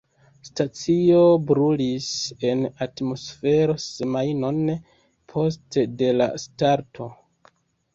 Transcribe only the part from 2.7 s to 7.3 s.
atmosfero semajnon post de la starto.